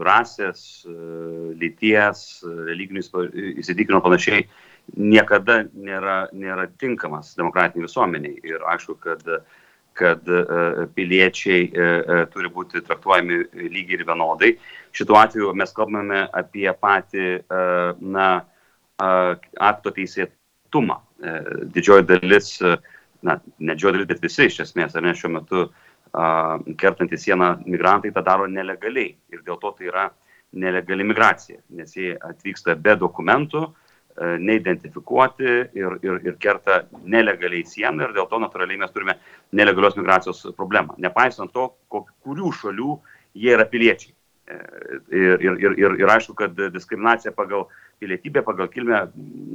[0.05, 0.95] rasės, e,
[1.57, 3.03] lyties, religinių
[3.57, 4.43] įsitikinimų panašiai
[4.97, 8.38] niekada nėra, nėra tinkamas demokratiniai visuomeniai.
[8.45, 9.25] Ir aišku, kad,
[9.97, 10.29] kad
[10.95, 11.65] piliečiai
[12.31, 14.53] turi būti traktuojami lygiai ir vienodai.
[14.95, 17.25] Šituo atveju mes kalbame apie patį
[17.99, 18.29] na,
[18.95, 21.01] akto teisėtumą.
[21.75, 22.53] Didžioji dalis,
[23.19, 25.87] na, ne didžioji dalis, bet visi iš esmės, ar ne šiuo metu uh,
[26.78, 30.08] kertantys sieną migrantai tą daro nelegaliai ir dėl to tai yra
[30.58, 33.65] nelegali migracija, nes jie atvyksta be dokumentų,
[34.17, 39.17] neidentifikuoti ir, ir, ir kerta nelegaliai sieną ir dėl to natūraliai mes turime
[39.54, 40.96] nelegalios migracijos problemą.
[40.98, 42.96] Nepaisant to, kurių šalių
[43.38, 44.15] jie yra piliečiai.
[44.48, 44.58] E,
[45.12, 47.67] ir, ir, ir, ir, ir aišku, kad diskriminacija pagal
[48.02, 49.04] pilietybę, pagal kilmę,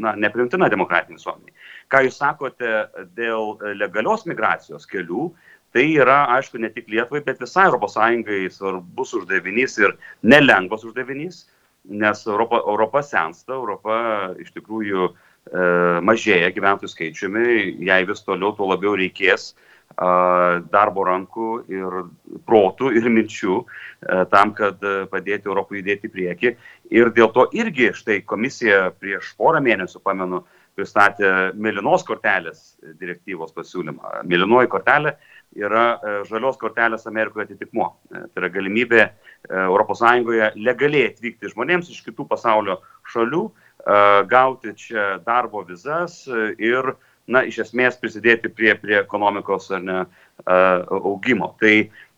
[0.02, 1.54] na, neprimtina demokratinė visuomenė.
[1.90, 2.72] Ką jūs sakote
[3.16, 5.30] dėl legalios migracijos kelių,
[5.72, 11.44] tai yra aišku ne tik lietuvai bet visai europos sąjungai svarbus uždavinys ir nelengvas uždavinys
[11.84, 13.98] nes europa europa sensta europa
[14.42, 15.12] iš tikrųjų e,
[16.08, 17.46] mažėja gyventojų skaičiumi
[17.88, 19.52] jai vis toliau tuo labiau reikės
[19.92, 21.96] darbo rankų ir
[22.46, 24.80] protų ir minčių e, tam, kad
[25.10, 26.52] padėti Europai judėti į priekį.
[26.90, 30.42] Ir dėl to irgi štai komisija prieš porą mėnesių, pamenu,
[30.76, 34.24] pristatė Mėlynos kortelės direktyvos pasiūlymą.
[34.24, 35.16] Mėlynoji kortelė
[35.58, 37.90] yra e, žalios kortelės Amerikoje atitikmuo.
[38.10, 39.04] E, tai yra galimybė
[39.42, 42.78] ES legaliai atvykti žmonėms iš kitų pasaulio
[43.12, 46.22] šalių, e, gauti čia darbo vizas
[46.58, 46.94] ir,
[47.26, 50.02] na, iš esmės prisidėti prie, prie ekonomikos ar ne
[50.46, 51.52] augimo.
[51.60, 51.74] Tai,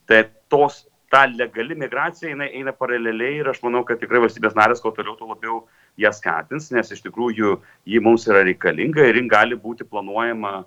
[0.09, 4.81] tai tos, ta legali migracija eina, eina paraleliai ir aš manau, kad tikrai valstybės narės,
[4.81, 5.59] kuo toliau, tuo labiau
[6.01, 10.63] ją skatins, nes iš tikrųjų ji mums yra reikalinga ir ji gali būti planuojama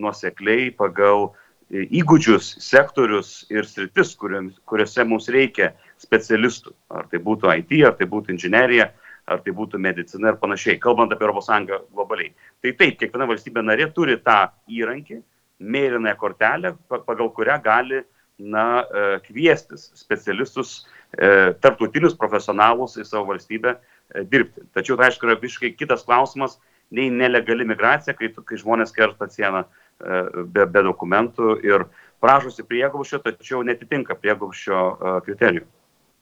[0.00, 1.34] nuosekliai pagal
[1.70, 6.74] įgūdžius, sektorius ir sritis, kuriuose mums reikia specialistų.
[6.90, 8.90] Ar tai būtų IT, ar tai būtų inžinierija,
[9.30, 11.50] ar tai būtų medicina ir panašiai, kalbant apie ES
[11.92, 12.32] globaliai.
[12.62, 15.20] Tai taip, kiekviena valstybė narė turi tą įrankį,
[15.60, 18.02] mėlynąją kortelę, pagal kurią gali
[18.38, 24.64] na, e, kviestis specialistus, e, tarptautinius profesionalus į savo valstybę e, dirbti.
[24.74, 26.56] Tačiau tai aišku yra visiškai kitas klausimas
[26.90, 29.66] nei nelegali migracija, kai, kai žmonės kerta sieną
[30.00, 31.86] be, be dokumentų ir
[32.20, 34.86] prašosi prieglaušio, tačiau netitinka prieglaušio
[35.26, 35.68] kriterijų.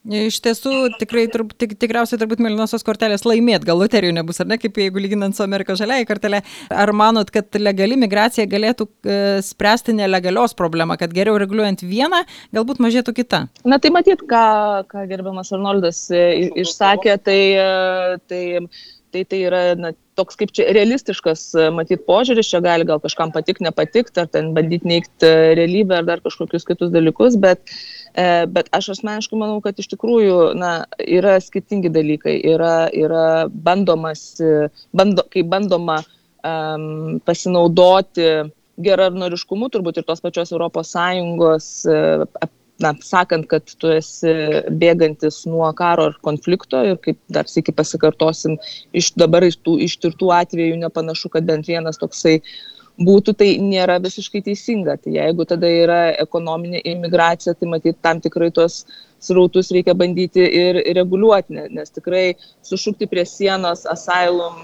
[0.09, 4.57] Iš tiesų, tikrai, turb, tik, tikriausiai turbūt mėlynosios kortelės laimėt, gal loterijų nebus, ar ne,
[4.61, 6.41] kaip jeigu lyginant su Amerikos žaliai kortelė.
[6.73, 12.23] Ar manot, kad legali migracija galėtų e, spręsti nelegalios problemą, kad geriau reguliuojant vieną,
[12.57, 13.43] galbūt mažėtų kita?
[13.69, 14.45] Na tai matyt, ką,
[14.89, 16.23] ką gerbiamas Arnoldas e,
[16.63, 18.45] išsakė, tai, e, tai
[19.11, 23.33] tai tai yra na, toks kaip čia realistiškas, e, matyt, požiūris, čia gali gal kažkam
[23.35, 27.63] patikti, nepatikti, ar ten bandyti neikti e, realybę, ar dar kažkokius kitus dalykus, bet,
[28.19, 30.73] e, bet aš asmeniškai manau, kad iš tikrųjų na,
[31.07, 34.31] yra skirtingi dalykai, yra, yra bandomas,
[34.97, 36.01] bando, kai bandoma
[36.47, 38.29] um, pasinaudoti
[38.79, 41.73] geranoriškumu, turbūt ir tos pačios ES
[42.79, 44.33] na, sakant, kad tu esi
[44.81, 48.57] bėgantis nuo karo ar konflikto ir kaip dar sėki pasikartosim,
[48.97, 52.39] iš dabar iš tų ištirtų atvejų nepanašu, kad bent vienas toksai
[52.99, 54.97] būtų, tai nėra visiškai teisinga.
[55.03, 58.85] Tai jeigu tada yra ekonominė imigracija, tai matyt, tam tikrai tuos
[59.23, 62.25] srautus reikia bandyti ir reguliuoti, nes tikrai
[62.67, 64.59] sušukti prie sienos asylum,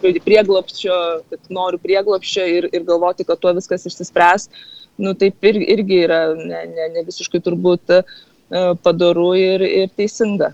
[0.00, 4.48] prieglopščio, kad noriu prieglopščio ir, ir galvoti, kad tuo viskas išsispręs,
[5.00, 8.02] nu, taip ir, irgi yra ne, ne, ne visiškai turbūt e,
[8.84, 10.52] padaru ir, ir teisinga.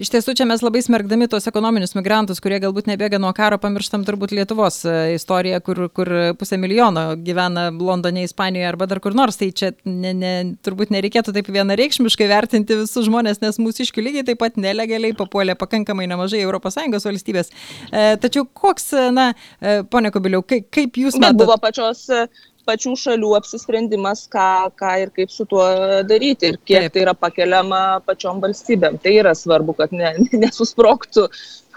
[0.00, 4.06] Iš tiesų, čia mes labai smergdami tos ekonominius migrantus, kurie galbūt nebėga nuo karo, pamirštam
[4.06, 6.08] turbūt Lietuvos e, istoriją, kur, kur
[6.40, 9.36] pusę milijono gyvena Londone, Ispanijoje arba dar kur nors.
[9.38, 10.32] Tai čia ne, ne,
[10.64, 16.08] turbūt nereikėtų taip vienareikšmiškai vertinti visus žmonės, nes mūsiškių lygiai taip pat nelegaliai papuolė pakankamai
[16.10, 17.52] nemažai ES valstybės.
[17.92, 21.44] E, tačiau koks, na, e, ponė Kubiliau, kaip, kaip jūs matote?
[21.44, 22.08] Buvo pačios
[22.68, 24.46] pačių šalių apsisprendimas, ką,
[24.78, 25.64] ką ir kaip su tuo
[26.08, 26.94] daryti ir kiek Taip.
[26.94, 29.00] tai yra pakeliama pačiom valstybėm.
[29.02, 31.28] Tai yra svarbu, kad ne, nesusproktų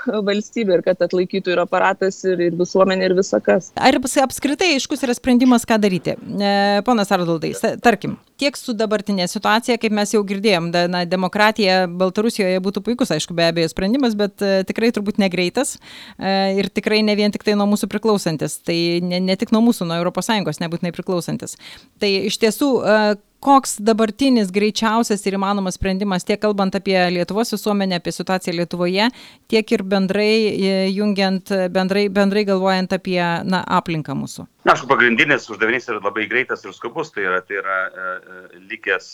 [0.05, 3.71] valstybė ir kad atlaikytų ir aparatas, ir, ir visuomenė, ir visa kas.
[3.75, 6.15] Ar apskritai aiškus yra sprendimas, ką daryti?
[6.15, 6.53] E,
[6.87, 12.61] ponas Ardaldai, tarkim, tiek su dabartinė situacija, kaip mes jau girdėjom, da, na, demokratija Baltarusijoje
[12.63, 17.15] būtų puikus, aišku, be abejo sprendimas, bet e, tikrai turbūt negreitas e, ir tikrai ne
[17.17, 20.93] vien tik tai nuo mūsų priklausantis, tai ne, ne tik nuo mūsų, nuo ES nebūtinai
[20.95, 21.57] priklausantis.
[22.01, 23.15] Tai iš tiesų, e,
[23.45, 29.09] koks dabartinis greičiausias ir įmanomas sprendimas, tiek kalbant apie Lietuvos visuomenę, apie situaciją Lietuvoje,
[29.51, 34.47] tiek ir bendrai e, jungiant, bendrai, bendrai galvojant apie na, aplinką mūsų?
[34.65, 38.09] Na, aišku, pagrindinis uždavinys yra labai greitas ir skubus, tai yra, tai yra e,
[38.57, 39.11] e likęs,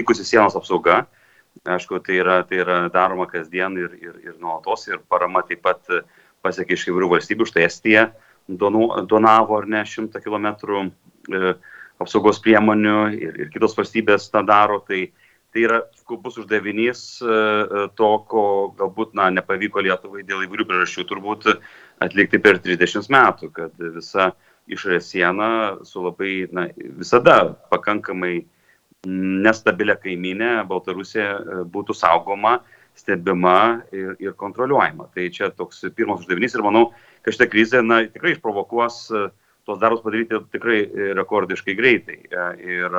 [0.00, 1.02] likusi sienos apsauga.
[1.68, 5.82] Aišku, tai yra, tai yra daroma kasdien ir, ir, ir nuolatos ir parama taip pat
[6.44, 8.10] pasiekia iš įvairių valstybių, štai Estija
[8.48, 10.86] donavo ar ne šimtą kilometrų.
[11.98, 14.78] Apsaugos priemonių ir, ir kitos valstybės tą daro.
[14.86, 15.00] Tai,
[15.54, 18.44] tai yra skubus uždavinys e, e, to, ko
[18.78, 21.48] galbūt na, nepavyko Lietuvai dėl įvairių priežasčių turbūt
[22.04, 24.30] atlikti per 30 metų, kad visa
[24.68, 25.50] išorės siena
[25.88, 26.68] su labai, na,
[27.00, 27.40] visada
[27.72, 28.44] pakankamai
[29.08, 32.60] nestabilia kaiminė Baltarusija e, būtų saugoma,
[32.98, 35.10] stebima ir, ir kontroliuojama.
[35.14, 36.88] Tai čia toks pirmas uždavinys ir manau,
[37.22, 39.28] kad šitą krizę na, tikrai išprovokuos uh,
[39.68, 42.18] tuos darbus padaryti tikrai e, rekordiškai greitai.
[42.24, 42.98] E, ir,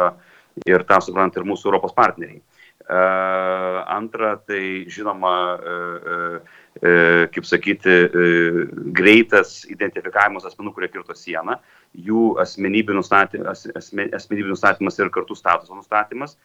[0.69, 2.37] ir tą supranta ir mūsų Europos partneriai.
[2.37, 2.99] E,
[3.97, 5.33] antra, tai žinoma,
[7.33, 7.95] kaip sakyti,
[8.95, 11.57] greitas identifikavimas asmenų, kurie kirto sieną,
[11.97, 16.37] jų asmenybių nustatymas, asmenybių nustatymas ir kartu statuso nustatymas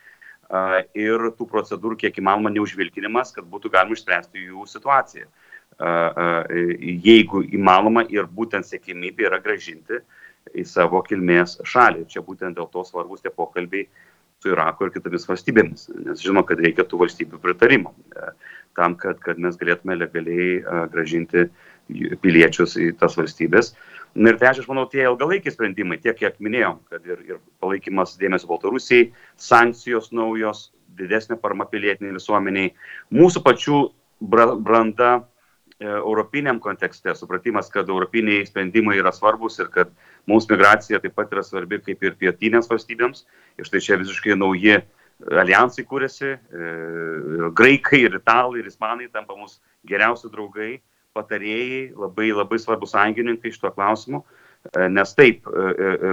[0.98, 5.28] ir tų procedūrų kiek įmanoma neužvilkinimas, kad būtų galima išspręsti jų situaciją
[5.80, 10.00] jeigu įmanoma ir būtent sėkmybė yra gražinti
[10.54, 12.06] į savo kilmės šalį.
[12.08, 13.88] Čia būtent dėl to svarbus tie pokalbiai
[14.42, 17.94] su Irako ir kitomis valstybėmis, nes žinoma, kad reikia tų valstybių pritarimo
[18.76, 20.60] tam, kad, kad mes galėtume legaliai
[20.92, 21.46] gražinti
[22.22, 23.72] piliečius į tas valstybės.
[24.14, 28.14] Na ir trečia, aš manau, tie ilgalaikiai sprendimai, tiek kiek minėjom, kad ir, ir palaikymas
[28.20, 29.08] dėmesio Baltarusijai,
[29.40, 32.74] sankcijos naujos, didesnė parama pilietiniai visuomeniai,
[33.14, 33.80] mūsų pačių
[34.22, 35.16] branda
[35.80, 39.90] europiniam kontekste, supratimas, kad europiniai sprendimai yra svarbus ir kad
[40.26, 43.24] mums migracija taip pat yra svarbi kaip ir pietinėms valstybėms.
[43.58, 44.78] Ir štai čia visiškai nauji
[45.30, 46.38] alijansai kūrėsi, e,
[47.58, 49.58] graikai ir italai ir ispanai tampa mūsų
[49.88, 50.80] geriausi draugai,
[51.14, 54.22] patarėjai, labai labai svarbus sąjungininkai šituo klausimu.
[54.74, 55.46] E, nes taip,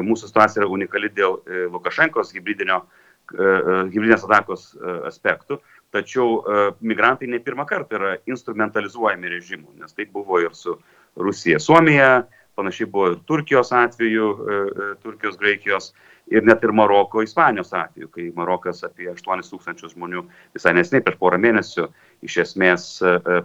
[0.05, 1.39] mūsų situacija yra unikali dėl
[1.73, 4.73] Lukašenkos hybridinės atakos
[5.07, 10.77] aspektų, Tačiau e, migrantai ne pirmą kartą yra instrumentalizuojami režimų, nes tai buvo ir su
[11.19, 12.23] Rusija, Suomija,
[12.55, 15.89] panašiai buvo ir Turkijos atveju, e, e, Turkijos, Graikijos
[16.31, 20.23] ir net ir Maroko, Ispanijos atveju, kai Marokas apie 8 tūkstančius žmonių
[20.55, 21.89] visai nesnei prieš porą mėnesių
[22.23, 22.87] iš esmės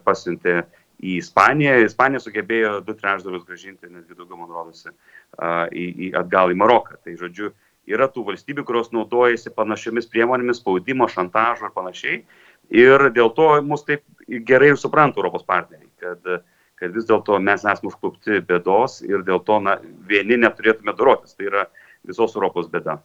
[0.06, 0.60] pasiuntė
[1.02, 1.80] į Ispaniją.
[1.82, 4.92] Ispanija sugebėjo du trečdalius gražinti, netgi daugiau, man rodosi,
[5.74, 7.00] į, į, atgal į Maroką.
[7.02, 7.50] Tai žodžiu,
[7.90, 12.20] yra tų valstybių, kurios naudojasi panašiomis priemonėmis, spaudimo, šantažo ir panašiai.
[12.74, 14.02] Ir dėl to mus taip
[14.48, 16.42] gerai ir supranta Europos partneriai, kad,
[16.80, 19.78] kad vis dėlto mes esame užklupti bėdos ir dėl to na,
[20.10, 21.36] vieni neturėtume dorotis.
[21.38, 21.66] Tai yra
[22.06, 22.98] visos Europos bėda.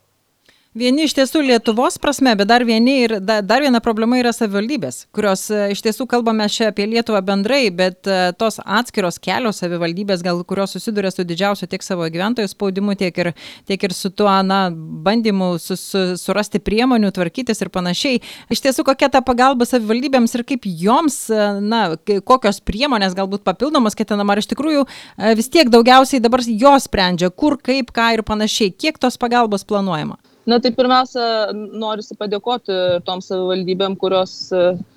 [0.72, 5.02] Vieni iš tiesų Lietuvos prasme, bet dar, vieni ir, da, dar viena problema yra savivaldybės,
[5.12, 10.24] kurios e, iš tiesų kalbame čia apie Lietuvą bendrai, bet e, tos atskiros kelios savivaldybės,
[10.24, 13.30] gal kurios susiduria su didžiausiu tiek savo gyventojų spaudimu, tiek ir,
[13.68, 18.24] tiek ir su tuo na, bandymu su, su, surasti priemonių, tvarkytis ir panašiai.
[18.48, 24.00] Iš tiesų, kokia ta pagalba savivaldybėms ir kaip joms, e, na, kokios priemonės galbūt papildomos
[24.00, 24.88] ketinama, ar iš tikrųjų
[25.36, 30.16] vis tiek daugiausiai dabar jos sprendžia, kur, kaip, ką ir panašiai, kiek tos pagalbos planuojama.
[30.46, 31.24] Na tai pirmiausia,
[31.54, 32.74] norisi padėkoti
[33.06, 34.32] tom savivaldybėm, kurios,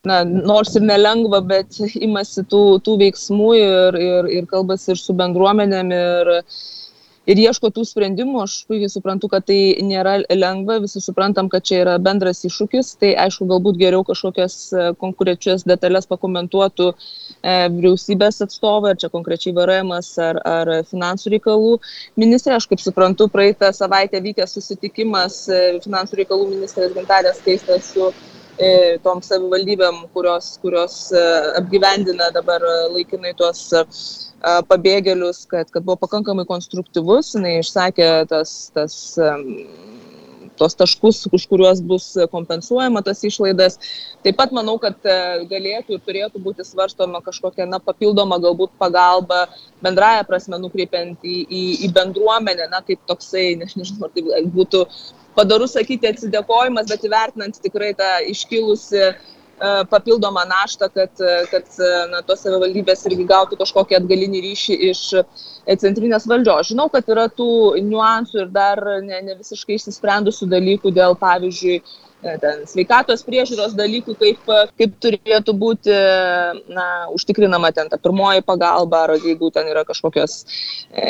[0.09, 1.77] na, nors ir nelengva, bet
[2.07, 6.31] imasi tų, tų veiksmų ir, ir, ir kalbasi ir su bendruomenėm ir,
[7.29, 8.41] ir ieško tų sprendimų.
[8.41, 12.95] Aš puikiai suprantu, kad tai nėra lengva, visi suprantam, kad čia yra bendras iššūkis.
[13.03, 14.57] Tai aišku, galbūt geriau kažkokias
[14.97, 16.89] konkrečias detalės pakomentuotų
[17.45, 21.75] vyriausybės atstovai, ar čia konkrečiai VRM ar, ar finansų reikalų
[22.21, 22.55] ministrė.
[22.57, 28.09] Aš kaip suprantu, praeitą savaitę vykęs susitikimas e, finansų reikalų ministrės Gintarės Keistės su
[29.03, 30.93] tom savivaldybėm, kurios, kurios
[31.59, 33.65] apgyvendina dabar laikinai tuos
[34.69, 38.95] pabėgėlius, kad, kad buvo pakankamai konstruktyvus, jinai išsakė tas, tas
[40.59, 43.77] tos taškus, už kuriuos bus kompensuojama tas išlaidas.
[44.25, 45.17] Taip pat manau, kad e,
[45.51, 49.45] galėtų ir turėtų būti svarstoma kažkokia na, papildoma galbūt pagalba
[49.85, 54.85] bendraja prasme nukreipiant į, į, į bendruomenę, na, kaip toksai, nežinau, ar tai būtų
[55.35, 59.11] padarus sakyti atsidėkojimas, bet įvertinant tikrai tą iškilusi
[59.89, 65.03] papildomą naštą, kad, e, kad e, na, tos savivaldybės irgi gautų kažkokį atgalinį ryšį iš
[65.81, 66.71] centrinės valdžios.
[66.73, 71.79] Žinau, kad yra tų niuansų ir dar ne, ne visiškai išsisprendusių dalykų dėl, pavyzdžiui,
[72.41, 75.95] ten, sveikatos priežiūros dalykų, kaip, kaip turėtų būti
[76.73, 80.37] na, užtikrinama ten ta pirmoji pagalba, ar jeigu ten yra kažkokios
[80.91, 81.07] e,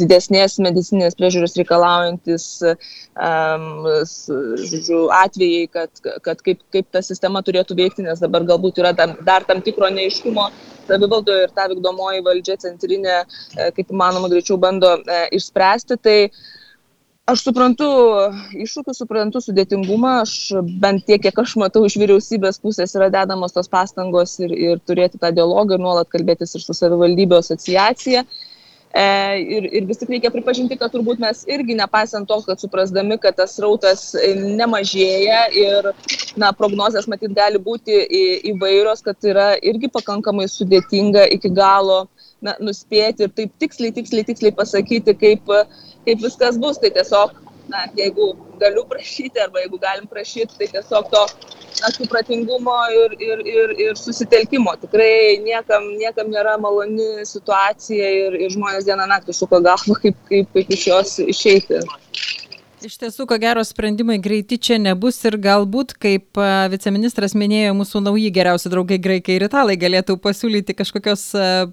[0.00, 3.66] didesnės medicinės priežiūros reikalaujantis um,
[4.64, 9.16] žodžiu, atvejai, kad, kad kaip, kaip ta sistema turėtų veikti, nes dabar galbūt yra tam,
[9.26, 10.48] dar tam tikro neiškumo
[10.88, 13.22] savivaldoje ir ta vykdomoji valdžia centrinė,
[13.56, 15.98] e, kaip įmanoma greičiau bando e, išspręsti.
[16.04, 16.18] Tai,
[17.30, 17.86] aš suprantu
[18.60, 20.32] iššūkius suprantu sudėtingumą aš
[20.80, 25.20] bent tiek kiek aš matau iš vyriausybės pusės yra dedamos tos pastangos ir ir turėti
[25.20, 28.26] tą dialogą ir nuolat kalbėtis ir su savivaldybių asociacija.
[28.94, 29.04] E,
[29.56, 33.34] ir, ir vis tik reikia pripažinti, kad turbūt mes irgi, nepaisant to, kad suprasdami, kad
[33.40, 34.04] tas rautas
[34.60, 35.88] nemažėja ir
[36.38, 38.04] na, prognozijas matyt gali būti
[38.52, 42.04] įvairios, kad yra irgi pakankamai sudėtinga iki galo
[42.38, 45.50] na, nuspėti ir taip tiksliai, tiksliai, tiksliai pasakyti, kaip,
[46.06, 46.78] kaip viskas bus.
[46.82, 47.34] Tai tiesiog,
[47.72, 51.24] na, jeigu galiu prašyti arba jeigu galim prašyti, tai tiesiog to
[51.80, 54.76] na, supratingumo ir, ir, ir, ir susitelkimo.
[54.84, 60.50] Tikrai niekam, niekam nėra maloni situacija ir, ir žmonės dieną naktį suko galvą, kaip, kaip,
[60.56, 61.82] kaip iš jos išeiti.
[62.84, 66.36] Iš tiesų, ko gero sprendimai greiti čia nebus ir galbūt, kaip
[66.68, 71.22] viceministras minėjo, mūsų nauji geriausi draugai graikai ir italai galėtų pasiūlyti kažkokios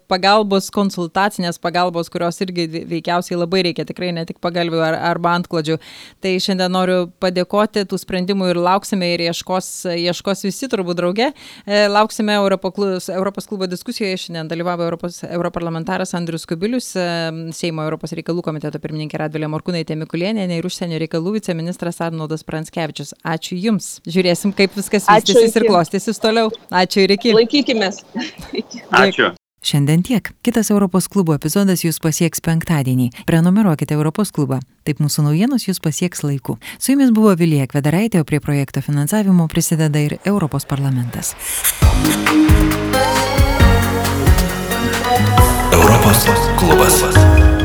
[0.08, 5.76] pagalbos, konsultacinės pagalbos, kurios irgi veikiausiai labai reikia, tikrai ne tik pagalbių ar, arba antklodžių.
[6.24, 11.34] Tai šiandien noriu padėkoti tų sprendimų ir lauksime ir ieškos, ieškos visi turbūt drauge.
[11.66, 17.12] E, lauksime Europos, Europos klubo diskusijoje, šiandien dalyvavo Europos, europarlamentaras Andrius Kubilius, e,
[17.60, 23.14] Seimo Europos reikalų komiteto pirmininkė Radvilė Morkūnaitė Mikulienė ir užsienio reikalų viceministras Arnoldas Pranskevičius.
[23.26, 24.00] Ačiū Jums.
[24.08, 26.50] Žiūrėsim, kaip viskas vystysis ir klostysis toliau.
[26.72, 27.36] Ačiū ir iki.
[27.38, 28.04] Laikykimės.
[29.04, 29.34] Ačiū.
[29.62, 30.32] Šiandien tiek.
[30.42, 33.12] Kitas Europos klubo epizodas jūs pasieks penktadienį.
[33.30, 34.58] Prenumeruokite Europos klubą.
[34.90, 36.58] Taip mūsų naujienos jūs pasieks laiku.
[36.82, 41.36] Su jumis buvo Vilija Kvedaraitė, o prie projekto finansavimo prisideda ir Europos parlamentas.
[45.78, 46.26] Europos
[46.58, 47.61] klubas.